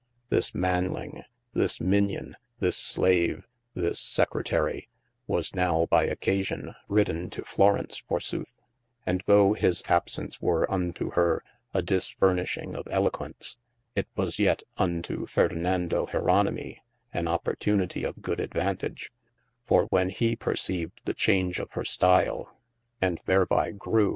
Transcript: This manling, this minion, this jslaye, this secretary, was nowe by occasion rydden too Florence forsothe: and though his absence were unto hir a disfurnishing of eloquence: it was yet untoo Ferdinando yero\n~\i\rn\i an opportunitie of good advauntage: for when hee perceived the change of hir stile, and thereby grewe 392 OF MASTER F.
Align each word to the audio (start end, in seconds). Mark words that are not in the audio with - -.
This 0.29 0.55
manling, 0.55 1.23
this 1.53 1.79
minion, 1.79 2.35
this 2.59 2.79
jslaye, 2.95 3.43
this 3.75 3.99
secretary, 3.99 4.89
was 5.27 5.53
nowe 5.53 5.85
by 5.85 6.05
occasion 6.05 6.73
rydden 6.89 7.29
too 7.31 7.43
Florence 7.43 8.01
forsothe: 8.09 8.47
and 9.05 9.21
though 9.27 9.53
his 9.53 9.83
absence 9.87 10.41
were 10.41 10.65
unto 10.71 11.11
hir 11.11 11.43
a 11.71 11.83
disfurnishing 11.83 12.75
of 12.75 12.87
eloquence: 12.89 13.59
it 13.95 14.07
was 14.15 14.39
yet 14.39 14.63
untoo 14.79 15.29
Ferdinando 15.29 16.07
yero\n~\i\rn\i 16.07 16.81
an 17.13 17.25
opportunitie 17.25 18.03
of 18.03 18.23
good 18.23 18.39
advauntage: 18.39 19.11
for 19.67 19.83
when 19.91 20.09
hee 20.09 20.35
perceived 20.35 20.99
the 21.05 21.13
change 21.13 21.59
of 21.59 21.73
hir 21.73 21.83
stile, 21.85 22.51
and 23.03 23.21
thereby 23.27 23.69
grewe 23.69 23.77
392 23.77 23.77
OF 23.77 23.93
MASTER 23.93 23.99
F. 23.99 24.09